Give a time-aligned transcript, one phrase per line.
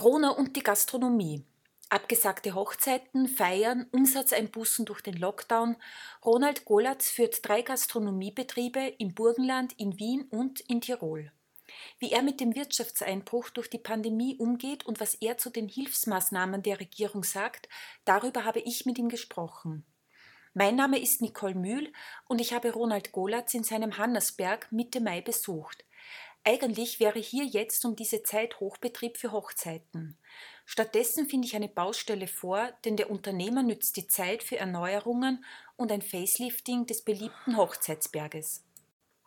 [0.00, 1.44] Corona und die Gastronomie.
[1.90, 5.76] Abgesagte Hochzeiten, Feiern, Umsatzeinbußen durch den Lockdown.
[6.24, 11.30] Ronald Golatz führt drei Gastronomiebetriebe im Burgenland, in Wien und in Tirol.
[11.98, 16.62] Wie er mit dem Wirtschaftseinbruch durch die Pandemie umgeht und was er zu den Hilfsmaßnahmen
[16.62, 17.68] der Regierung sagt,
[18.06, 19.84] darüber habe ich mit ihm gesprochen.
[20.54, 21.92] Mein Name ist Nicole Mühl
[22.26, 25.84] und ich habe Ronald Golatz in seinem Hannersberg Mitte Mai besucht.
[26.42, 30.16] Eigentlich wäre hier jetzt um diese Zeit Hochbetrieb für Hochzeiten.
[30.64, 35.44] Stattdessen finde ich eine Baustelle vor, denn der Unternehmer nützt die Zeit für Erneuerungen
[35.76, 38.64] und ein Facelifting des beliebten Hochzeitsberges.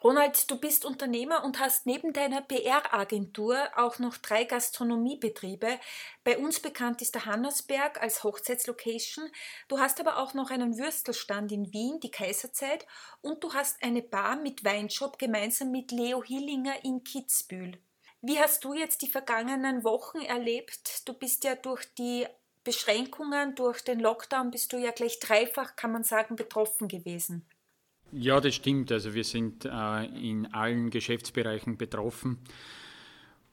[0.03, 5.79] Ronald, du bist Unternehmer und hast neben deiner PR-Agentur auch noch drei Gastronomiebetriebe.
[6.26, 9.31] Bei uns bekannt ist der Hannersberg als Hochzeitslocation.
[9.70, 12.85] Du hast aber auch noch einen Würstelstand in Wien, die Kaiserzeit,
[13.21, 17.77] und du hast eine Bar mit Weinshop gemeinsam mit Leo Hillinger in Kitzbühel.
[18.20, 21.07] Wie hast du jetzt die vergangenen Wochen erlebt?
[21.07, 22.27] Du bist ja durch die
[22.65, 27.48] Beschränkungen, durch den Lockdown, bist du ja gleich dreifach, kann man sagen, betroffen gewesen.
[28.16, 28.92] Ja, das stimmt.
[28.92, 32.38] Also wir sind äh, in allen Geschäftsbereichen betroffen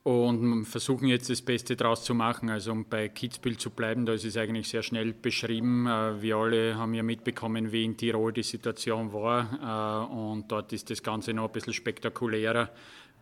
[0.03, 2.51] und versuchen jetzt das Beste daraus zu machen.
[2.51, 5.87] Also um bei Kitzbühel zu bleiben, da ist es eigentlich sehr schnell beschrieben.
[5.87, 10.75] Äh, wir alle haben ja mitbekommen, wie in Tirol die Situation war äh, und dort
[10.75, 12.69] ist das Ganze noch ein bisschen spektakulärer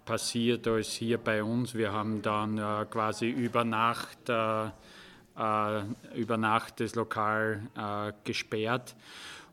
[0.05, 1.75] passiert als hier bei uns.
[1.75, 2.57] Wir haben dann
[2.89, 8.97] quasi über Nacht, über Nacht das Lokal gesperrt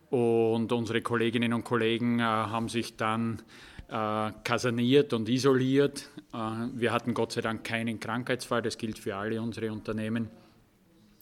[0.09, 3.41] und unsere Kolleginnen und Kollegen äh, haben sich dann
[3.87, 6.09] äh, kaserniert und isoliert.
[6.33, 6.37] Äh,
[6.73, 10.29] wir hatten Gott sei Dank keinen Krankheitsfall, das gilt für alle unsere Unternehmen.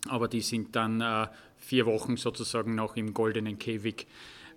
[0.10, 4.08] Aber die sind dann äh, vier Wochen sozusagen noch im goldenen Käfig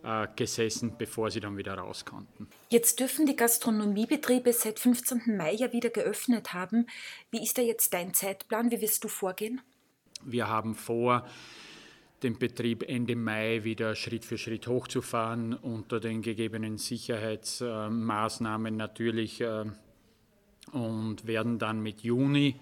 [0.02, 2.48] äh, gesessen, bevor sie dann wieder raus konnten.
[2.70, 5.36] Jetzt dürfen die Gastronomiebetriebe seit 15.
[5.36, 6.86] Mai ja wieder geöffnet haben.
[7.30, 8.70] Wie ist da jetzt dein Zeitplan?
[8.70, 9.60] Wie wirst du vorgehen?
[10.24, 11.26] Wir haben vor,
[12.22, 19.64] den Betrieb Ende Mai wieder Schritt für Schritt hochzufahren, unter den gegebenen Sicherheitsmaßnahmen natürlich äh,
[20.72, 22.56] und werden dann mit Juni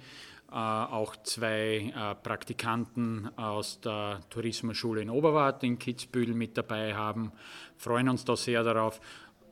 [0.50, 7.30] äh, auch zwei äh, Praktikanten aus der Tourismusschule in Oberwart in Kitzbühel mit dabei haben,
[7.76, 9.00] freuen uns da sehr darauf,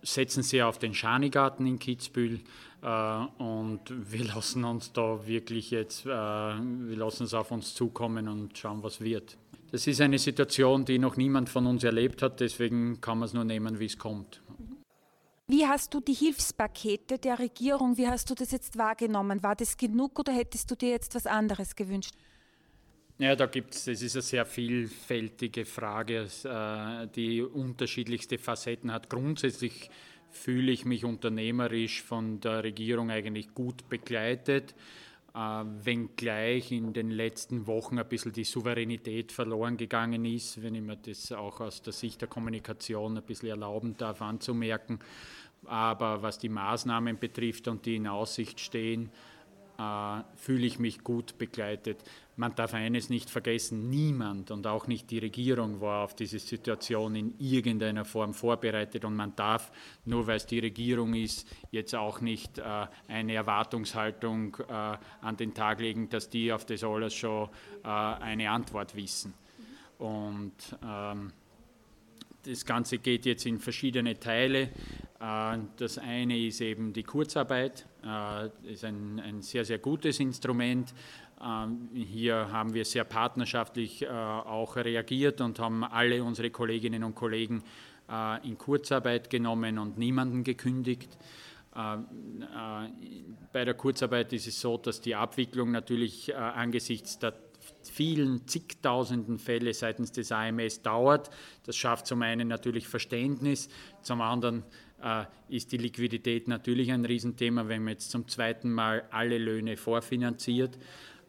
[0.03, 2.41] setzen sehr auf den Schanigarten in Kitzbühel
[3.39, 8.83] und wir lassen uns da wirklich jetzt, wir lassen es auf uns zukommen und schauen,
[8.83, 9.39] was wird.
[9.73, 13.33] Das ist eine Situation, die noch niemand von uns erlebt hat, deswegen kann man es
[13.33, 14.43] nur nehmen, wie es kommt.
[15.49, 19.43] Wie hast du die Hilfspakete der Regierung, wie hast du das jetzt wahrgenommen?
[19.43, 22.15] War das genug oder hättest du dir jetzt was anderes gewünscht?
[23.17, 29.09] Ja, da gibt es, das ist eine sehr vielfältige Frage, äh, die unterschiedlichste Facetten hat.
[29.09, 29.89] Grundsätzlich
[30.31, 34.75] fühle ich mich unternehmerisch von der Regierung eigentlich gut begleitet.
[35.35, 40.83] Äh, wenngleich in den letzten Wochen ein bisschen die Souveränität verloren gegangen ist, wenn ich
[40.83, 44.99] mir das auch aus der Sicht der Kommunikation ein bisschen erlauben darf anzumerken.
[45.65, 49.11] Aber was die Maßnahmen betrifft und die in Aussicht stehen,
[50.37, 52.03] fühle ich mich gut begleitet.
[52.37, 57.15] Man darf eines nicht vergessen, niemand und auch nicht die Regierung war auf diese Situation
[57.15, 59.71] in irgendeiner Form vorbereitet und man darf,
[60.07, 65.53] nur weil es die Regierung ist, jetzt auch nicht äh, eine Erwartungshaltung äh, an den
[65.53, 67.51] Tag legen, dass die auf das alles schon
[67.85, 69.35] äh, eine Antwort wissen.
[69.99, 70.55] Und
[70.85, 71.33] ähm,
[72.45, 74.71] das Ganze geht jetzt in verschiedene Teile.
[75.21, 80.21] Äh, das eine ist eben die Kurzarbeit, das äh, ist ein, ein sehr, sehr gutes
[80.21, 80.93] Instrument.
[81.43, 87.15] Ähm, hier haben wir sehr partnerschaftlich äh, auch reagiert und haben alle unsere Kolleginnen und
[87.15, 87.63] Kollegen
[88.43, 91.17] in Kurzarbeit genommen und niemanden gekündigt.
[91.73, 97.33] Bei der Kurzarbeit ist es so, dass die Abwicklung natürlich angesichts der
[97.91, 101.31] vielen zigtausenden Fälle seitens des AMS dauert.
[101.65, 103.69] Das schafft zum einen natürlich Verständnis,
[104.03, 104.65] zum anderen
[105.03, 109.77] äh, ist die Liquidität natürlich ein Riesenthema, wenn man jetzt zum zweiten Mal alle Löhne
[109.77, 110.79] vorfinanziert.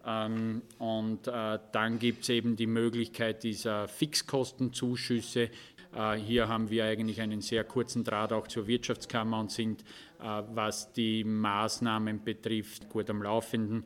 [0.05, 5.49] Ähm, und äh, dann gibt es eben die Möglichkeit dieser Fixkostenzuschüsse.
[5.95, 9.83] Äh, hier haben wir eigentlich einen sehr kurzen Draht auch zur Wirtschaftskammer und sind,
[10.19, 13.83] was die Maßnahmen betrifft, gut am Laufenden.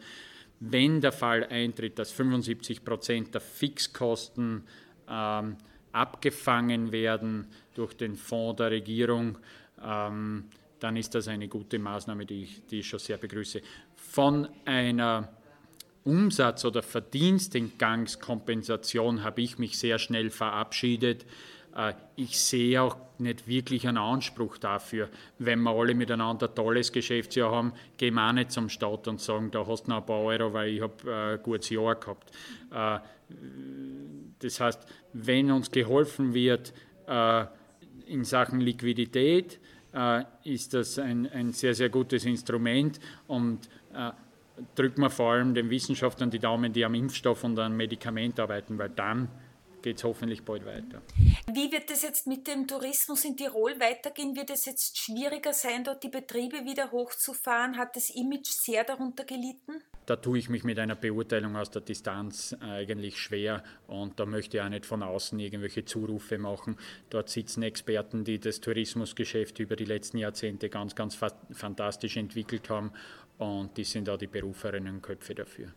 [0.60, 4.64] Wenn der Fall eintritt, dass 75 Prozent der Fixkosten
[5.08, 5.58] ähm,
[5.92, 9.38] abgefangen werden durch den Fonds der Regierung,
[9.84, 10.46] ähm,
[10.80, 13.62] dann ist das eine gute Maßnahme, die ich, die ich schon sehr begrüße.
[13.96, 15.30] Von einer
[16.04, 21.26] Umsatz- oder Verdienstengangskompensation habe ich mich sehr schnell verabschiedet.
[21.78, 25.10] Äh, ich sehe auch nicht wirklich einen Anspruch dafür.
[25.38, 29.22] Wenn wir alle miteinander ein tolles Geschäftsjahr haben, gehen wir auch nicht zum Staat und
[29.22, 31.96] sagen, da hast du noch ein paar Euro, weil ich habe äh, ein gutes Jahr
[31.96, 32.32] gehabt.
[32.72, 33.00] Äh,
[34.40, 36.74] das heißt, wenn uns geholfen wird
[38.06, 39.60] in Sachen Liquidität,
[40.46, 43.68] ist das ein, ein sehr, sehr gutes Instrument und
[44.76, 48.78] drücken wir vor allem den Wissenschaftlern die Daumen, die am Impfstoff und am Medikament arbeiten,
[48.78, 49.28] weil dann
[49.88, 51.02] geht es hoffentlich bald weiter.
[51.50, 54.36] Wie wird es jetzt mit dem Tourismus in Tirol weitergehen?
[54.36, 57.78] Wird es jetzt schwieriger sein, dort die Betriebe wieder hochzufahren?
[57.78, 59.82] Hat das Image sehr darunter gelitten?
[60.06, 64.58] Da tue ich mich mit einer Beurteilung aus der Distanz eigentlich schwer und da möchte
[64.58, 66.78] ich auch nicht von außen irgendwelche Zurufe machen.
[67.10, 71.18] Dort sitzen Experten, die das Tourismusgeschäft über die letzten Jahrzehnte ganz, ganz
[71.52, 72.92] fantastisch entwickelt haben
[73.38, 75.74] und die sind auch die berufenen Köpfe dafür.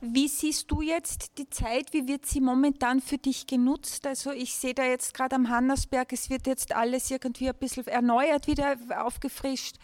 [0.00, 1.92] Wie siehst du jetzt die Zeit?
[1.92, 4.06] Wie wird sie momentan für dich genutzt?
[4.06, 7.86] Also ich sehe da jetzt gerade am Hannersberg, es wird jetzt alles irgendwie ein bisschen
[7.86, 9.76] erneuert, wieder aufgefrischt.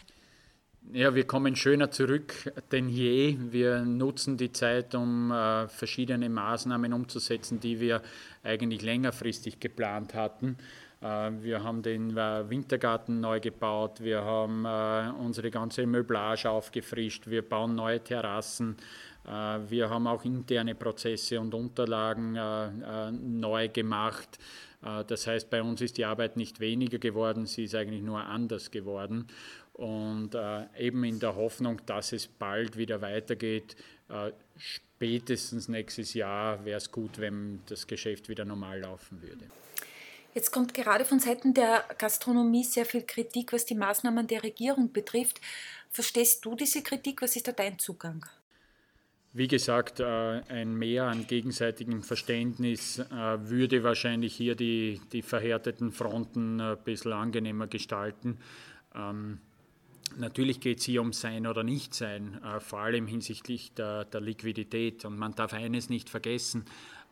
[0.91, 3.37] Ja, wir kommen schöner zurück denn je.
[3.39, 8.01] Wir nutzen die Zeit, um äh, verschiedene Maßnahmen umzusetzen, die wir
[8.43, 10.57] eigentlich längerfristig geplant hatten.
[11.03, 17.27] Äh, wir haben den äh, Wintergarten neu gebaut, wir haben äh, unsere ganze Möblage aufgefrischt,
[17.27, 18.77] wir bauen neue Terrassen,
[19.25, 22.33] wir haben auch interne Prozesse und Unterlagen
[23.39, 24.37] neu gemacht.
[24.81, 28.69] Das heißt, bei uns ist die Arbeit nicht weniger geworden, sie ist eigentlich nur anders
[28.69, 29.27] geworden.
[29.71, 30.35] Und
[30.77, 33.77] eben in der Hoffnung, dass es bald wieder weitergeht,
[34.57, 39.45] spätestens nächstes Jahr wäre es gut, wenn das Geschäft wieder normal laufen würde.
[40.33, 44.91] Jetzt kommt gerade von Seiten der Gastronomie sehr viel Kritik, was die Maßnahmen der Regierung
[44.91, 45.39] betrifft.
[45.91, 47.21] Verstehst du diese Kritik?
[47.21, 48.25] Was ist da dein Zugang?
[49.35, 55.91] Wie gesagt, äh, ein Mehr an gegenseitigem Verständnis äh, würde wahrscheinlich hier die, die verhärteten
[55.91, 58.37] Fronten ein bisschen angenehmer gestalten.
[58.95, 59.39] Ähm,
[60.17, 65.03] natürlich geht es hier um Sein oder Nichtsein, äh, vor allem hinsichtlich der, der Liquidität.
[65.05, 66.65] Und man darf eines nicht vergessen,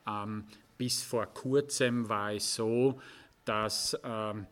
[0.07, 0.45] ähm,
[0.81, 2.99] bis vor kurzem war es so,
[3.45, 4.47] dass ähm,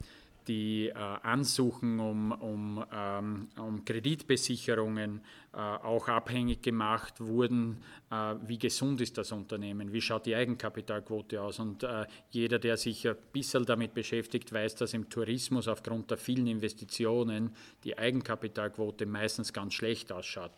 [0.48, 5.22] die äh, Ansuchen um, um, ähm, um Kreditbesicherungen
[5.54, 7.82] äh, auch abhängig gemacht wurden,
[8.12, 11.58] äh, wie gesund ist das Unternehmen, wie schaut die Eigenkapitalquote aus.
[11.58, 16.20] Und äh, jeder, der sich ein bisschen damit beschäftigt, weiß, dass im Tourismus aufgrund der
[16.20, 20.52] vielen Investitionen die Eigenkapitalquote meistens ganz schlecht ausschaut.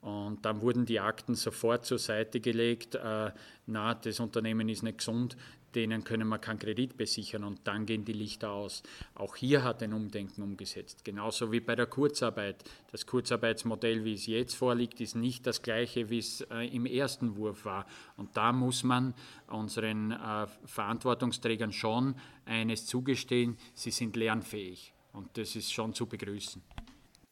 [0.00, 2.94] Und dann wurden die Akten sofort zur Seite gelegt.
[2.94, 3.32] Äh,
[3.66, 5.36] na, das Unternehmen ist nicht gesund,
[5.76, 8.82] denen können wir keinen Kredit besichern und dann gehen die Lichter aus.
[9.14, 11.04] Auch hier hat ein Umdenken umgesetzt.
[11.04, 12.64] Genauso wie bei der Kurzarbeit.
[12.90, 17.36] Das Kurzarbeitsmodell, wie es jetzt vorliegt, ist nicht das gleiche, wie es äh, im ersten
[17.36, 17.86] Wurf war.
[18.16, 19.14] Und da muss man
[19.48, 22.14] unseren äh, Verantwortungsträgern schon
[22.46, 24.94] eines zugestehen, sie sind lernfähig.
[25.12, 26.62] Und das ist schon zu begrüßen.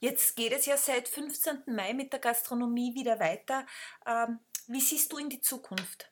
[0.04, 1.62] Jetzt geht es ja seit 15.
[1.74, 3.64] Mai mit der Gastronomie wieder weiter.
[4.06, 6.10] Ähm, wie siehst du in die Zukunft?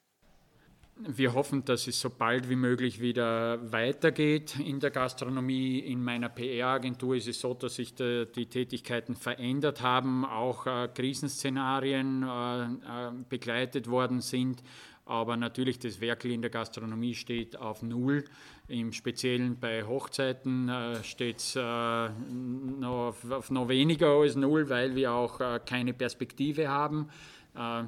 [0.97, 5.79] Wir hoffen, dass es so bald wie möglich wieder weitergeht in der Gastronomie.
[5.81, 12.23] In meiner PR-Agentur ist es so, dass sich die, Tätigkeiten verändert haben, auch äh, Krisenszenarien
[12.23, 14.62] äh, äh, begleitet worden sind.
[15.04, 18.25] Aber natürlich, das Werkel in der Gastronomie steht auf Null.
[18.69, 24.68] Im Speziellen bei Hochzeiten äh, steht es äh, noch auf, auf, noch weniger als Null,
[24.68, 27.09] weil wir auch äh, keine Perspektive haben.
[27.56, 27.85] Äh,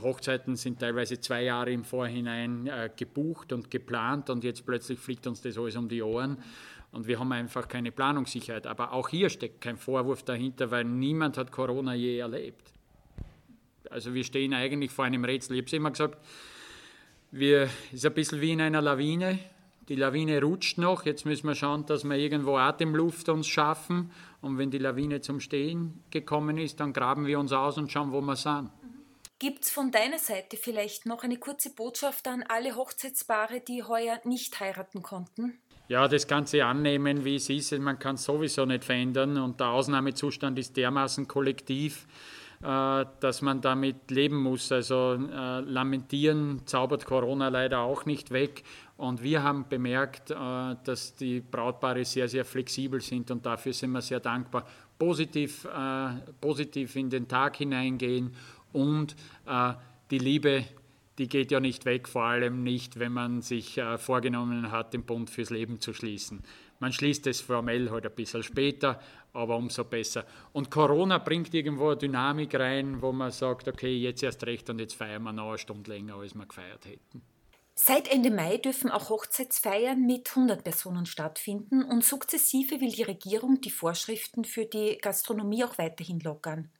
[0.00, 5.26] Hochzeiten sind teilweise zwei Jahre im Vorhinein äh, gebucht und geplant und jetzt plötzlich fliegt
[5.26, 6.38] uns das alles um die Ohren
[6.92, 8.66] und wir haben einfach keine Planungssicherheit.
[8.66, 12.72] Aber auch hier steckt kein Vorwurf dahinter, weil niemand hat Corona je erlebt.
[13.90, 15.56] Also wir stehen eigentlich vor einem Rätsel.
[15.56, 16.18] Ich habe es immer gesagt,
[17.32, 19.38] es ist ein bisschen wie in einer Lawine.
[19.88, 21.06] Die Lawine rutscht noch.
[21.06, 24.10] Jetzt müssen wir schauen, dass wir irgendwo Atemluft uns schaffen.
[24.40, 28.12] Und wenn die Lawine zum Stehen gekommen ist, dann graben wir uns aus und schauen,
[28.12, 28.70] wo wir sind.
[29.38, 34.20] Gibt es von deiner Seite vielleicht noch eine kurze Botschaft an alle Hochzeitspaare, die heuer
[34.24, 35.58] nicht heiraten konnten?
[35.86, 37.72] Ja, das Ganze annehmen, wie es ist.
[37.78, 42.06] Man kann es sowieso nicht verändern und der Ausnahmezustand ist dermaßen kollektiv
[42.60, 44.72] dass man damit leben muss.
[44.72, 48.64] Also äh, lamentieren zaubert Corona leider auch nicht weg.
[48.96, 50.34] Und wir haben bemerkt, äh,
[50.84, 54.66] dass die Brautpaare sehr, sehr flexibel sind und dafür sind wir sehr dankbar.
[54.98, 55.64] Positiv,
[56.40, 58.34] positiv in den Tag hineingehen
[58.72, 59.14] und
[60.10, 60.64] die Liebe
[61.18, 65.30] die geht ja nicht weg, vor allem nicht, wenn man sich vorgenommen hat, den Bund
[65.30, 66.42] fürs Leben zu schließen.
[66.80, 69.00] Man schließt es formell halt ein bisschen später,
[69.32, 70.24] aber umso besser.
[70.52, 74.78] Und Corona bringt irgendwo eine Dynamik rein, wo man sagt, okay, jetzt erst recht und
[74.78, 77.22] jetzt feiern wir noch eine Stunde länger, als wir gefeiert hätten.
[77.80, 83.60] Seit Ende Mai dürfen auch Hochzeitsfeiern mit 100 Personen stattfinden und sukzessive will die Regierung
[83.60, 86.72] die Vorschriften für die Gastronomie auch weiterhin lockern.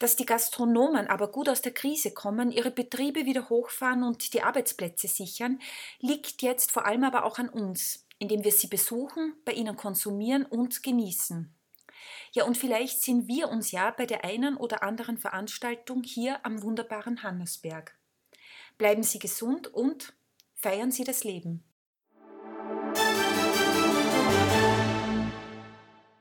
[0.00, 4.42] Dass die Gastronomen aber gut aus der Krise kommen, ihre Betriebe wieder hochfahren und die
[4.42, 5.60] Arbeitsplätze sichern,
[6.00, 10.46] liegt jetzt vor allem aber auch an uns, indem wir sie besuchen, bei ihnen konsumieren
[10.46, 11.54] und genießen.
[12.32, 16.62] Ja, und vielleicht sehen wir uns ja bei der einen oder anderen Veranstaltung hier am
[16.62, 17.94] wunderbaren Hannesberg.
[18.78, 20.14] Bleiben Sie gesund und
[20.54, 21.62] Feiern Sie das Leben.